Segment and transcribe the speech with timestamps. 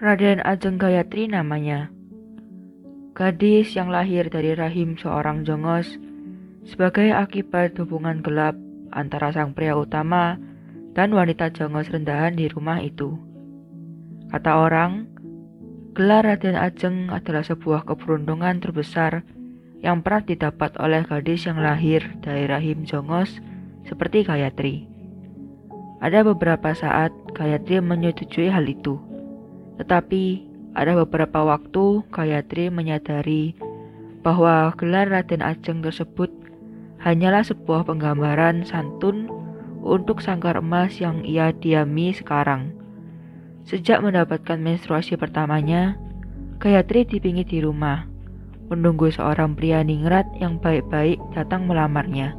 [0.00, 1.92] Raden Ajeng Gayatri namanya.
[3.12, 6.00] Gadis yang lahir dari rahim seorang jongos
[6.64, 8.56] sebagai akibat hubungan gelap
[8.96, 10.40] antara sang pria utama
[10.96, 13.12] dan wanita jongos rendahan di rumah itu.
[14.32, 15.04] Kata orang,
[15.92, 19.20] gelar Raden Ajeng adalah sebuah keberuntungan terbesar
[19.84, 23.36] yang pernah didapat oleh gadis yang lahir dari rahim jongos
[23.84, 24.88] seperti Gayatri.
[26.00, 29.09] Ada beberapa saat Gayatri menyetujui hal itu.
[29.80, 30.24] Tetapi
[30.76, 33.56] ada beberapa waktu Gayatri menyadari
[34.20, 36.28] bahwa gelar Raden Ajeng tersebut
[37.00, 39.32] hanyalah sebuah penggambaran santun
[39.80, 42.76] untuk sangkar emas yang ia diami sekarang.
[43.64, 45.96] Sejak mendapatkan menstruasi pertamanya,
[46.60, 48.04] Gayatri dipingit di rumah,
[48.68, 52.36] menunggu seorang pria ningrat yang baik-baik datang melamarnya.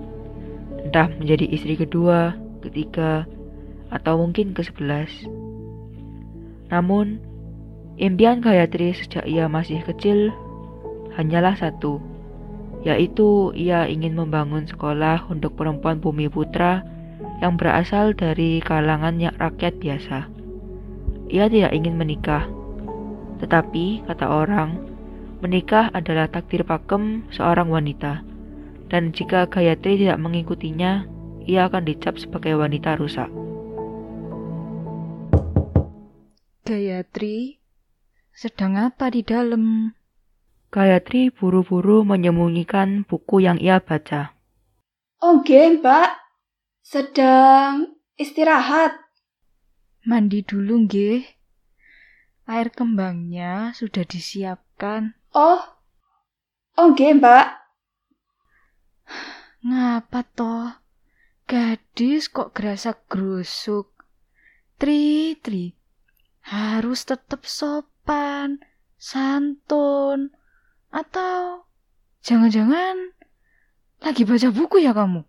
[0.86, 3.26] Entah menjadi istri kedua, ketiga,
[3.90, 5.10] atau mungkin ke sebelas.
[6.70, 7.31] Namun,
[8.02, 10.34] Impian Gayatri sejak ia masih kecil
[11.14, 12.02] hanyalah satu,
[12.82, 16.82] yaitu ia ingin membangun sekolah untuk perempuan bumi putra
[17.46, 20.26] yang berasal dari kalangan rakyat biasa.
[21.30, 22.50] Ia tidak ingin menikah,
[23.38, 24.82] tetapi kata orang,
[25.46, 28.26] menikah adalah takdir pakem seorang wanita,
[28.90, 31.06] dan jika Gayatri tidak mengikutinya,
[31.46, 33.30] ia akan dicap sebagai wanita rusak.
[36.66, 37.61] Gayatri
[38.36, 39.96] sedang apa di dalam?
[40.72, 44.36] Gayatri buru-buru menyembunyikan buku yang ia baca.
[45.20, 46.10] Oh, Mbak.
[46.82, 48.96] Sedang istirahat.
[50.08, 51.22] Mandi dulu, nggih.
[52.50, 55.14] Air kembangnya sudah disiapkan.
[55.36, 55.62] Oh.
[56.80, 57.48] Oh, Mbak.
[59.62, 60.82] Ngapa toh?
[61.46, 63.94] Gadis kok gerasa gerusuk.
[64.82, 65.78] Tri, tri.
[66.50, 68.60] Harus tetap sop sopan,
[69.00, 70.36] santun,
[70.92, 71.64] atau
[72.28, 73.16] jangan-jangan
[74.04, 75.24] lagi baca buku ya kamu?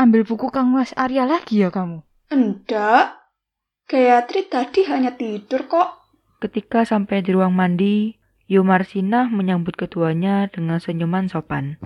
[0.00, 2.00] Ambil buku Kang Mas Arya lagi ya kamu?
[2.32, 3.20] Enggak.
[3.84, 6.00] Gayatri tadi hanya tidur kok.
[6.40, 8.16] Ketika sampai di ruang mandi,
[8.48, 11.76] Yumarsina menyambut keduanya dengan senyuman sopan.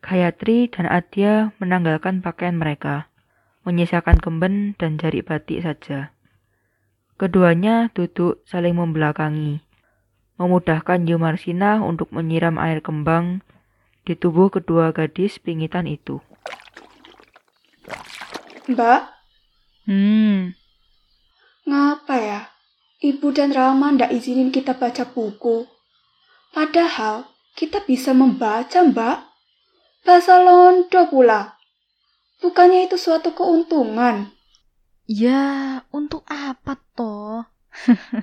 [0.00, 3.12] Gayatri dan Adya menanggalkan pakaian mereka,
[3.68, 6.16] menyisakan kemben dan jari batik saja.
[7.22, 9.62] Keduanya duduk saling membelakangi,
[10.42, 13.46] memudahkan Yumarsina untuk menyiram air kembang
[14.02, 16.18] di tubuh kedua gadis pingitan itu.
[18.66, 19.00] Mbak?
[19.86, 20.50] Hmm.
[21.62, 22.40] Ngapa ya?
[23.06, 25.70] Ibu dan Rama ndak izinin kita baca buku.
[26.50, 29.18] Padahal kita bisa membaca, Mbak.
[30.02, 31.54] Bahasa Londo pula.
[32.42, 34.41] Bukannya itu suatu keuntungan?
[35.06, 37.42] Ya, untuk apa toh?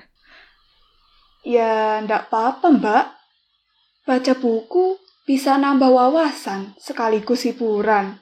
[1.54, 3.04] ya, ndak apa-apa, Mbak.
[4.08, 4.96] Baca buku
[5.28, 8.18] bisa nambah wawasan sekaligus hiburan.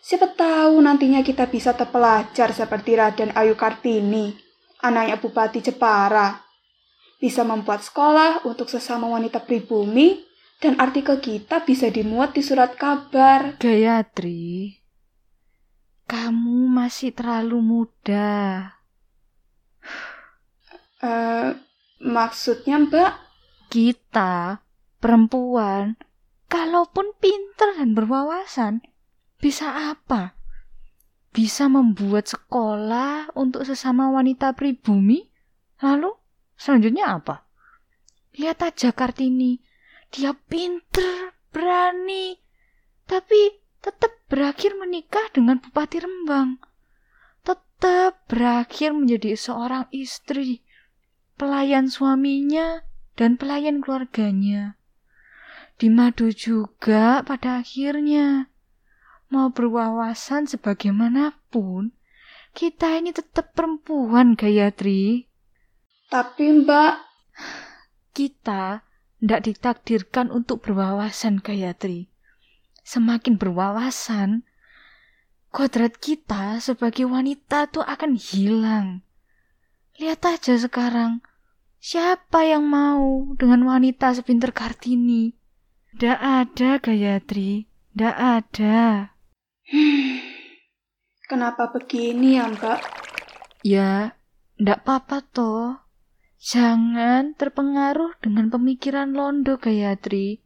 [0.00, 4.32] Siapa tahu nantinya kita bisa terpelajar seperti Raden Ayu Kartini,
[4.80, 6.40] anaknya Bupati Jepara.
[7.20, 10.24] Bisa membuat sekolah untuk sesama wanita pribumi
[10.56, 13.60] dan artikel kita bisa dimuat di surat kabar.
[13.60, 14.79] Gayatri,
[16.10, 18.66] kamu masih terlalu muda.
[20.98, 21.54] Uh,
[22.02, 23.14] maksudnya mbak?
[23.70, 24.58] Kita,
[24.98, 25.94] perempuan,
[26.50, 28.82] kalaupun pinter dan berwawasan,
[29.38, 30.34] bisa apa?
[31.30, 35.30] Bisa membuat sekolah untuk sesama wanita pribumi?
[35.78, 36.10] Lalu,
[36.58, 37.46] selanjutnya apa?
[38.34, 39.62] Lihat aja Kartini,
[40.10, 42.34] dia pinter, berani,
[43.06, 46.60] tapi tetap berakhir menikah dengan Bupati Rembang.
[47.42, 50.60] Tetap berakhir menjadi seorang istri,
[51.40, 52.84] pelayan suaminya,
[53.16, 54.76] dan pelayan keluarganya.
[55.80, 58.52] Di madu juga pada akhirnya.
[59.32, 61.96] Mau berwawasan sebagaimanapun,
[62.52, 65.30] kita ini tetap perempuan, Gayatri.
[66.12, 67.08] Tapi mbak...
[68.10, 68.82] Kita
[69.22, 72.09] tidak ditakdirkan untuk berwawasan, Gayatri
[72.90, 74.42] semakin berwawasan,
[75.54, 79.06] kodrat kita sebagai wanita tuh akan hilang.
[80.02, 81.22] Lihat aja sekarang,
[81.78, 85.38] siapa yang mau dengan wanita sepinter Kartini?
[85.94, 87.70] Ndak ada, Gayatri.
[87.94, 89.14] Ndak ada.
[91.30, 92.78] Kenapa begini ya, Mbak?
[93.62, 94.18] Ya,
[94.58, 95.78] ndak apa-apa toh.
[96.42, 100.42] Jangan terpengaruh dengan pemikiran Londo, Gayatri.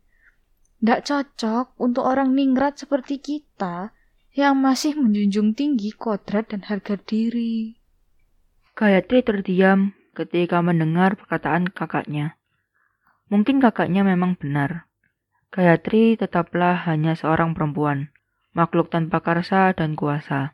[0.85, 3.97] Tidak cocok untuk orang ningrat seperti kita
[4.37, 7.81] yang masih menjunjung tinggi kodrat dan harga diri.
[8.77, 12.37] Gayatri terdiam ketika mendengar perkataan kakaknya.
[13.33, 14.85] Mungkin kakaknya memang benar.
[15.49, 18.13] Gayatri tetaplah hanya seorang perempuan,
[18.53, 20.53] makhluk tanpa karsa dan kuasa.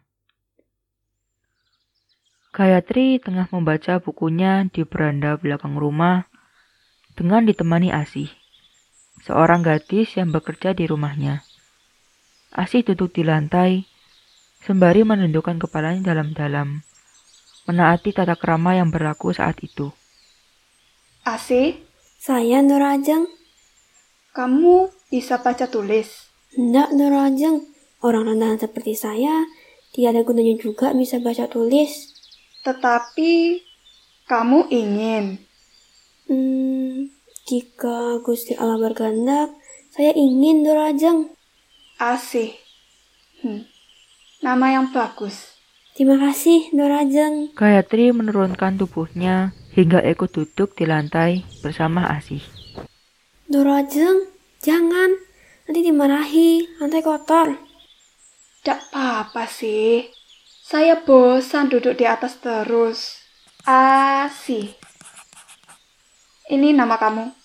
[2.54, 6.30] Gayatri tengah membaca bukunya di beranda belakang rumah
[7.18, 8.30] dengan ditemani Asih,
[9.25, 11.44] seorang gadis yang bekerja di rumahnya.
[12.50, 13.87] Asih duduk di lantai,
[14.64, 16.82] sembari menundukkan kepalanya dalam-dalam,
[17.70, 19.94] menaati tata kerama yang berlaku saat itu.
[21.22, 21.78] Asih,
[22.20, 23.28] Saya Nur Ajeng.
[24.37, 26.31] kamu bisa baca tulis.
[26.55, 27.66] Hendak Nur Ajeng.
[28.00, 29.44] Orang rendahan seperti saya,
[29.93, 32.16] tidak ada gunanya juga bisa baca tulis.
[32.64, 33.61] Tetapi
[34.25, 35.25] kamu ingin.
[36.31, 36.69] Hmm,
[37.50, 39.50] jika Gusti Allah berkehendak,
[39.91, 41.35] saya ingin Nur Ajeng.
[41.99, 42.55] Asih.
[43.43, 43.67] Hmm.
[44.38, 45.58] Nama yang bagus.
[45.99, 47.50] Terima kasih Nur Ajeng.
[47.58, 52.38] Gayatri menurunkan tubuhnya hingga ikut duduk di lantai bersama Asih.
[53.50, 54.31] Nur Ajeng,
[54.62, 55.11] jangan.
[55.67, 57.58] Nanti dimarahi, lantai kotor.
[58.62, 60.06] Tidak apa-apa sih.
[60.62, 63.26] Saya bosan duduk di atas terus.
[63.67, 64.70] Asih.
[66.47, 67.39] Ini nama kamu.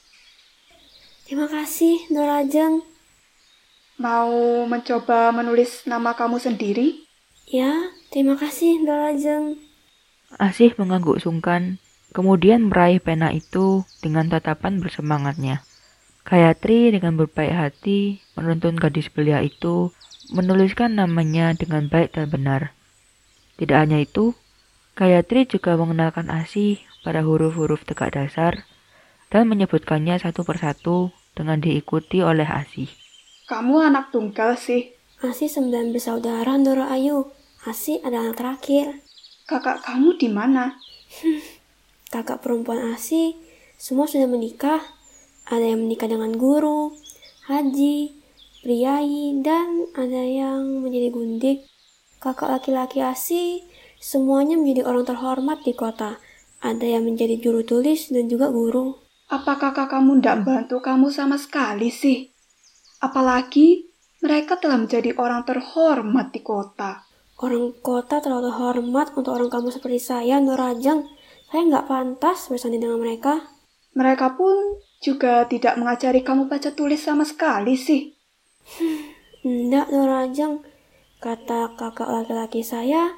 [1.25, 2.85] Terima kasih Nur Ajeng.
[3.97, 7.01] Mau mencoba menulis nama kamu sendiri?
[7.49, 9.57] Ya, terima kasih Nur Ajeng.
[10.37, 11.81] Asih mengangguk sungkan,
[12.13, 15.65] kemudian meraih pena itu dengan tatapan bersemangatnya.
[16.29, 19.89] Gayatri dengan berbaik hati menuntun gadis belia itu
[20.29, 22.77] menuliskan namanya dengan baik dan benar.
[23.57, 24.37] Tidak hanya itu,
[24.93, 28.61] Gayatri juga mengenalkan Asih pada huruf-huruf tegak dasar
[29.29, 32.89] dan menyebutkannya satu persatu dengan diikuti oleh Asih.
[33.45, 34.95] Kamu anak tunggal sih.
[35.21, 37.29] Asih sembilan bersaudara Nur Ayu.
[37.65, 38.85] Asih adalah anak terakhir.
[39.45, 40.77] Kakak kamu di mana?
[42.13, 43.37] Kakak perempuan Asih
[43.77, 44.81] semua sudah menikah.
[45.45, 46.89] Ada yang menikah dengan guru,
[47.45, 48.17] haji,
[48.65, 51.69] priai, dan ada yang menjadi gundik.
[52.17, 53.61] Kakak laki-laki Asih
[54.01, 56.17] semuanya menjadi orang terhormat di kota.
[56.65, 59.04] Ada yang menjadi juru tulis dan juga guru.
[59.35, 62.31] Apa kakak kamu tidak bantu kamu sama sekali sih?
[63.03, 63.83] Apalagi
[64.23, 67.03] mereka telah menjadi orang terhormat di kota.
[67.43, 71.03] Orang kota terlalu hormat untuk orang kamu seperti saya, Nur Ajeng.
[71.51, 73.43] Saya nggak pantas bersanding dengan mereka.
[73.91, 78.15] Mereka pun juga tidak mengajari kamu baca tulis sama sekali sih.
[79.43, 80.63] Enggak, Nur Ajeng.
[81.19, 83.11] Kata kakak laki-laki saya,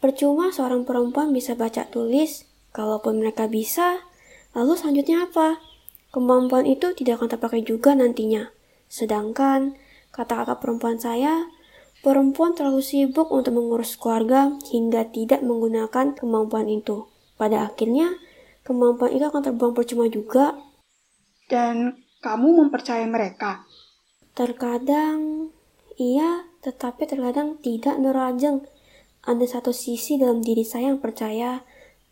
[0.00, 2.48] percuma seorang perempuan bisa baca tulis.
[2.72, 4.07] Kalaupun mereka bisa,
[4.56, 5.60] lalu selanjutnya apa?
[6.08, 8.48] Kemampuan itu tidak akan terpakai juga nantinya.
[8.88, 9.76] Sedangkan,
[10.08, 11.52] kata kakak perempuan saya,
[12.00, 17.04] perempuan terlalu sibuk untuk mengurus keluarga hingga tidak menggunakan kemampuan itu.
[17.36, 18.16] Pada akhirnya,
[18.64, 20.56] kemampuan itu akan terbuang percuma juga.
[21.44, 23.68] Dan kamu mempercayai mereka.
[24.32, 25.52] Terkadang
[26.00, 28.64] iya, tetapi terkadang tidak Nur Ajeng.
[29.28, 31.66] Ada satu sisi dalam diri saya yang percaya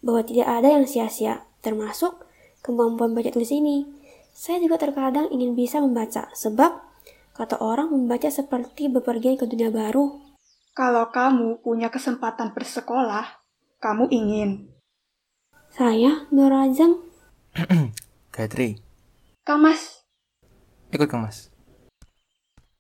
[0.04, 2.25] bahwa tidak ada yang sia-sia, termasuk
[2.66, 3.86] kemampuan baca tulis ini.
[4.34, 6.82] Saya juga terkadang ingin bisa membaca, sebab
[7.38, 10.18] kata orang membaca seperti bepergian ke dunia baru.
[10.74, 13.40] Kalau kamu punya kesempatan bersekolah,
[13.80, 14.50] kamu ingin.
[15.72, 17.00] Saya, Nur Ajeng,
[18.34, 18.82] Gayatri,
[19.46, 20.04] Kang Mas,
[20.92, 21.48] ikut Kang Mas.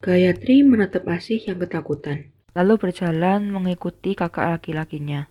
[0.04, 5.28] Gayatri menatap Asih yang ketakutan, lalu berjalan mengikuti kakak laki-lakinya.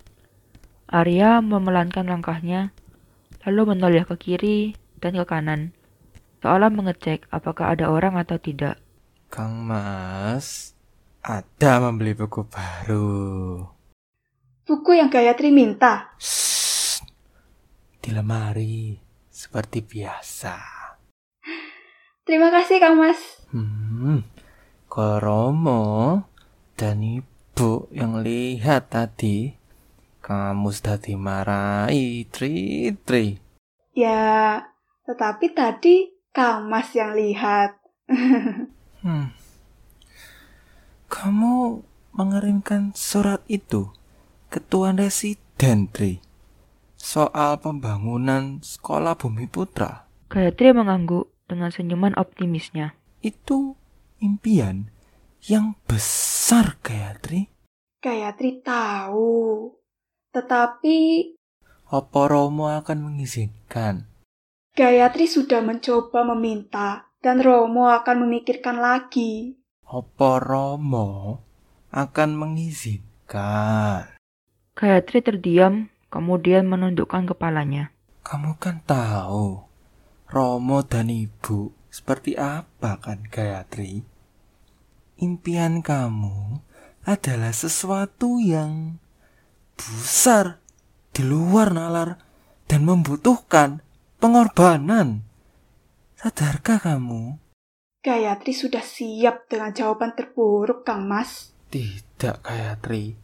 [0.90, 2.74] Arya memelankan langkahnya,
[3.46, 5.72] lalu menoleh ke kiri dan ke kanan,
[6.42, 8.82] seolah mengecek apakah ada orang atau tidak.
[9.30, 10.74] Kang Mas,
[11.22, 13.70] ada membeli buku baru.
[14.66, 16.18] buku yang Gayatri minta.
[16.18, 17.06] Shh,
[18.02, 18.98] di lemari,
[19.30, 20.58] seperti biasa.
[22.26, 23.46] Terima kasih Kang Mas.
[23.54, 24.26] Hmm,
[24.90, 25.86] kalau Romo
[26.74, 29.54] dan Ibu yang lihat tadi,
[30.26, 33.38] kamu sudah dimarahi, Tri, Tri.
[33.94, 34.58] Ya,
[35.06, 37.78] tetapi tadi Kang Mas yang lihat.
[39.06, 39.38] Hmm.
[41.06, 41.86] Kamu
[42.18, 43.94] mengirimkan surat itu
[44.50, 46.26] ke Tuan Residen, Tri.
[46.98, 50.10] Soal pembangunan sekolah Bumi Putra.
[50.34, 52.98] Gayatri mengangguk dengan senyuman optimisnya.
[53.22, 53.78] Itu
[54.18, 54.90] impian
[55.46, 57.54] yang besar, Gayatri.
[58.02, 59.70] Gayatri tahu.
[60.36, 61.32] Tetapi
[61.88, 64.12] Apa Romo akan mengizinkan?
[64.76, 69.56] Gayatri sudah mencoba meminta dan Romo akan memikirkan lagi.
[69.88, 71.40] Apa Romo
[71.96, 74.20] akan mengizinkan?
[74.76, 77.96] Gayatri terdiam, kemudian menundukkan kepalanya.
[78.28, 79.64] Kamu kan tahu
[80.28, 84.04] Romo dan Ibu seperti apa kan Gayatri?
[85.16, 86.60] Impian kamu
[87.08, 89.00] adalah sesuatu yang
[89.76, 90.60] besar
[91.12, 92.20] di luar nalar
[92.66, 93.86] dan membutuhkan
[94.18, 95.22] pengorbanan.
[96.18, 97.38] Sadarkah kamu?
[98.02, 101.54] Gayatri sudah siap dengan jawaban terburuk, Kang Mas.
[101.70, 103.18] Tidak, Gayatri.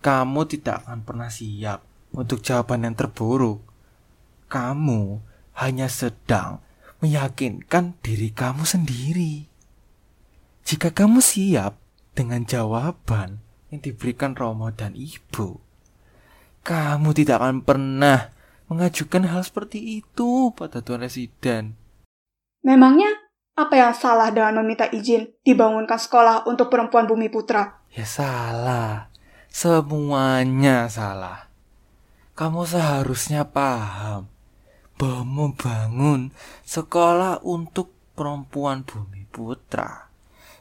[0.00, 1.82] Kamu tidak akan pernah siap
[2.14, 3.64] untuk jawaban yang terburuk.
[4.46, 5.18] Kamu
[5.58, 6.62] hanya sedang
[7.02, 9.48] meyakinkan diri kamu sendiri.
[10.66, 11.78] Jika kamu siap
[12.16, 15.65] dengan jawaban yang diberikan Romo dan Ibu,
[16.66, 18.34] kamu tidak akan pernah
[18.66, 21.78] mengajukan hal seperti itu pada Tuan Residen.
[22.66, 23.06] Memangnya
[23.54, 27.86] apa yang salah dengan meminta izin dibangunkan sekolah untuk perempuan Bumi Putra?
[27.94, 29.14] Ya salah.
[29.46, 31.46] Semuanya salah.
[32.34, 34.26] Kamu seharusnya paham
[34.98, 36.34] bahwa membangun
[36.66, 40.10] sekolah untuk perempuan Bumi Putra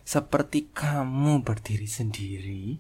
[0.06, 2.78] seperti kamu berdiri sendiri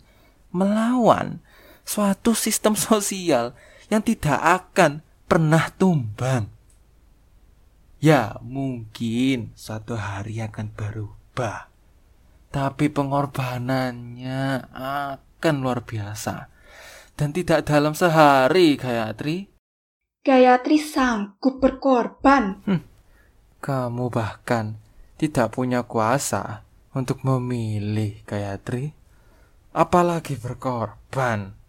[0.53, 1.41] melawan
[1.85, 3.53] suatu sistem sosial
[3.87, 6.49] yang tidak akan pernah tumbang.
[8.01, 11.73] Ya, mungkin suatu hari akan berubah.
[12.53, 16.51] Tapi pengorbanannya akan luar biasa.
[17.15, 19.47] Dan tidak dalam sehari, Gayatri.
[20.21, 22.61] Gayatri sanggup berkorban.
[23.63, 24.77] Kamu bahkan
[25.15, 28.93] tidak punya kuasa untuk memilih, Gayatri.
[29.73, 31.64] Apalagi berkorban.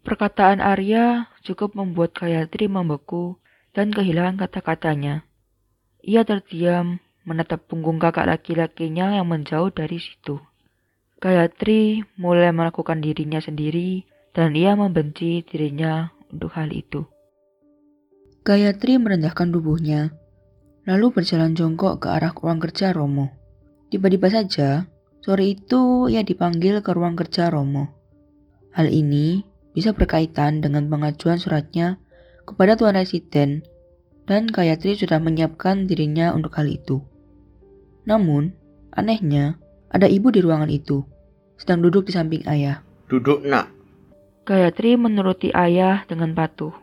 [0.00, 3.36] Perkataan Arya cukup membuat Gayatri membeku
[3.76, 5.28] dan kehilangan kata-katanya.
[6.00, 10.40] Ia terdiam menatap punggung kakak laki-lakinya yang menjauh dari situ.
[11.20, 17.04] Gayatri mulai melakukan dirinya sendiri dan ia membenci dirinya untuk hal itu.
[18.40, 20.16] Gayatri merendahkan tubuhnya,
[20.88, 23.28] lalu berjalan jongkok ke arah ruang kerja Romo.
[23.92, 24.88] Tiba-tiba saja,
[25.20, 27.92] sore itu ia dipanggil ke ruang kerja Romo.
[28.72, 31.98] Hal ini bisa berkaitan dengan pengajuan suratnya
[32.46, 33.62] kepada Tuan Residen
[34.26, 37.02] dan Gayatri sudah menyiapkan dirinya untuk hal itu.
[38.06, 38.54] Namun,
[38.94, 39.58] anehnya,
[39.90, 41.02] ada ibu di ruangan itu,
[41.58, 42.82] sedang duduk di samping ayah.
[43.10, 43.70] Duduk nak.
[44.46, 46.74] Gayatri menuruti ayah dengan patuh,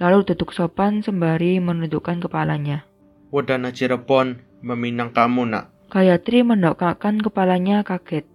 [0.00, 2.84] lalu duduk sopan sembari menundukkan kepalanya.
[3.28, 5.72] Wadana Cirebon meminang kamu nak.
[5.88, 8.28] Gayatri mendongakkan kepalanya kaget.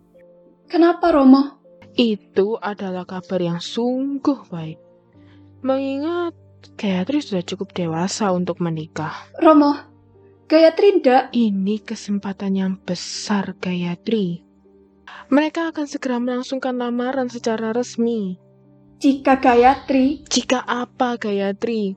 [0.69, 1.62] Kenapa, Romo?
[1.93, 4.81] Itu adalah kabar yang sungguh baik.
[5.61, 6.33] Mengingat
[6.73, 9.13] Gayatri sudah cukup dewasa untuk menikah.
[9.37, 9.77] Romo,
[10.49, 11.29] Gayatri ndak.
[11.35, 14.41] Ini kesempatan yang besar Gayatri.
[15.29, 18.41] Mereka akan segera melangsungkan lamaran secara resmi.
[18.97, 21.93] Jika Gayatri, Jika apa Gayatri?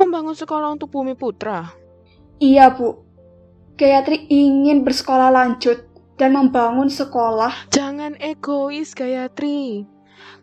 [0.00, 1.70] Membangun sekolah untuk Bumi Putra.
[2.42, 3.04] iya Bu.
[3.76, 5.85] Gayatri ingin bersekolah lanjut
[6.16, 7.68] dan membangun sekolah.
[7.72, 9.84] Jangan egois Gayatri.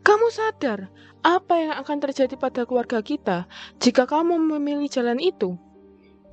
[0.06, 0.90] Kamu sadar
[1.24, 3.50] apa yang akan terjadi pada keluarga kita
[3.82, 5.58] jika kamu memilih jalan itu?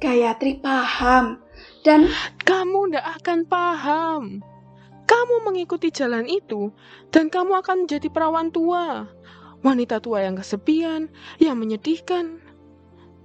[0.00, 1.40] Gayatri paham
[1.84, 2.08] dan
[2.40, 4.22] Kamu tidak akan paham.
[5.06, 6.74] Kamu mengikuti jalan itu
[7.14, 9.06] dan kamu akan menjadi perawan tua.
[9.60, 12.39] Wanita tua yang kesepian, yang menyedihkan.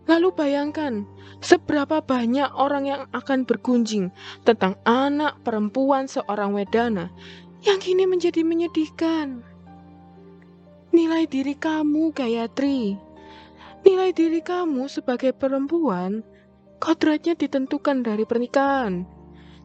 [0.05, 1.01] Lalu bayangkan,
[1.41, 4.13] seberapa banyak orang yang akan bergunjing
[4.45, 7.09] tentang anak perempuan seorang wedana
[7.65, 9.41] yang kini menjadi menyedihkan.
[10.93, 13.01] Nilai diri kamu, Gayatri.
[13.81, 16.21] Nilai diri kamu sebagai perempuan,
[16.77, 19.09] kodratnya ditentukan dari pernikahan.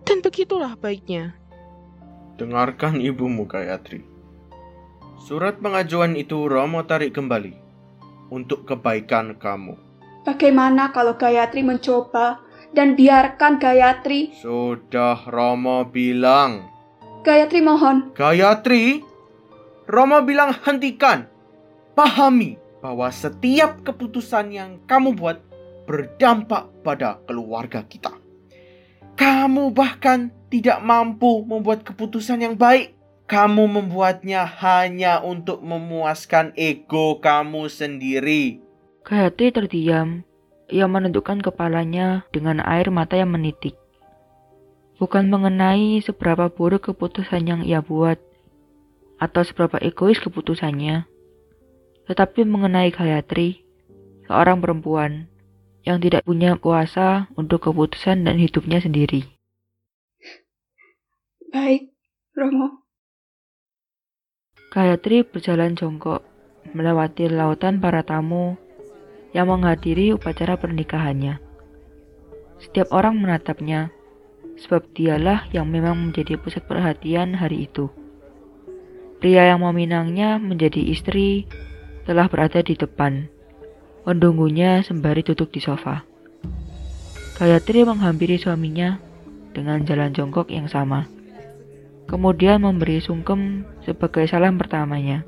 [0.01, 1.37] Dan begitulah baiknya.
[2.41, 4.01] Dengarkan ibumu Gayatri.
[5.21, 7.53] Surat pengajuan itu Romo tarik kembali
[8.33, 9.90] untuk kebaikan kamu.
[10.25, 12.41] Bagaimana kalau Gayatri mencoba
[12.75, 14.35] dan biarkan Gayatri.
[14.39, 16.71] Sudah Romo bilang.
[17.21, 19.05] Gayatri mohon, Gayatri,
[19.85, 21.29] Romo bilang hentikan.
[21.93, 25.43] Pahami bahwa setiap keputusan yang kamu buat
[25.85, 28.17] berdampak pada keluarga kita.
[29.21, 32.97] Kamu bahkan tidak mampu membuat keputusan yang baik.
[33.29, 38.70] Kamu membuatnya hanya untuk memuaskan ego kamu sendiri.
[39.01, 40.23] Gayatri terdiam.
[40.71, 43.75] Ia menundukkan kepalanya dengan air mata yang menitik.
[45.03, 48.21] Bukan mengenai seberapa buruk keputusan yang ia buat,
[49.21, 51.11] atau seberapa egois keputusannya,
[52.07, 53.67] tetapi mengenai Gayatri,
[54.31, 55.29] seorang perempuan
[55.85, 59.27] yang tidak punya kuasa untuk keputusan dan hidupnya sendiri.
[61.51, 61.91] baik,
[62.39, 62.87] Romo.
[64.71, 66.23] Gayatri berjalan jongkok,
[66.71, 68.55] melewati lautan para tamu,
[69.31, 71.39] yang menghadiri upacara pernikahannya.
[72.61, 73.95] Setiap orang menatapnya,
[74.61, 77.89] sebab dialah yang memang menjadi pusat perhatian hari itu.
[79.21, 81.49] Pria yang meminangnya menjadi istri
[82.05, 83.29] telah berada di depan,
[84.05, 86.05] mendunggunya sembari duduk di sofa.
[87.41, 89.01] Gayatri menghampiri suaminya
[89.57, 91.09] dengan jalan jongkok yang sama.
[92.05, 95.25] Kemudian memberi sungkem sebagai salam pertamanya.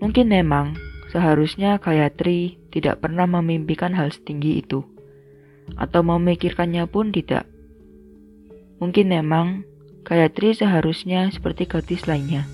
[0.00, 4.86] Mungkin memang seharusnya Gayatri tidak pernah memimpikan hal setinggi itu,
[5.74, 7.46] atau memikirkannya pun tidak.
[8.78, 9.66] Mungkin memang
[10.06, 12.48] Gayatri seharusnya seperti gadis lainnya,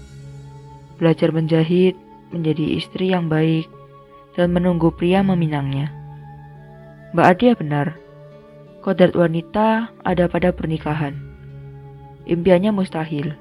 [0.98, 1.94] belajar menjahit,
[2.34, 3.70] menjadi istri yang baik,
[4.34, 5.94] dan menunggu pria meminangnya.
[7.14, 7.96] Mbak Adia benar,
[8.82, 11.16] kodrat wanita ada pada pernikahan.
[12.26, 13.38] Impiannya mustahil.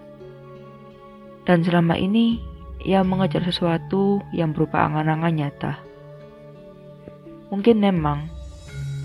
[1.46, 2.40] Dan selama ini
[2.82, 5.74] ia mengejar sesuatu yang berupa angan-angan nyata.
[7.54, 8.28] Mungkin memang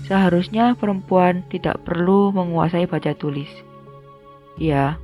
[0.09, 3.49] seharusnya perempuan tidak perlu menguasai baca tulis.
[4.59, 4.97] Ya,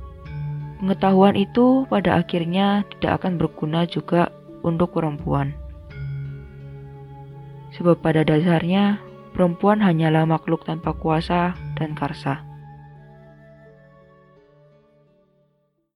[0.82, 4.34] pengetahuan itu pada akhirnya tidak akan berguna juga
[4.66, 5.54] untuk perempuan.
[7.78, 8.98] Sebab pada dasarnya
[9.36, 12.47] perempuan hanyalah makhluk tanpa kuasa dan karsa.